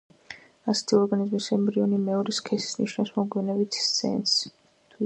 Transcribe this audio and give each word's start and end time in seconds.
ასეთი 0.71 0.95
ორგანიზმის 0.99 1.49
ემბრიონი 1.57 2.01
მეორე 2.09 2.35
სქესის 2.39 2.73
ნიშნების 2.81 3.13
მოგვიანებით 3.21 3.81
იძენს. 3.85 4.37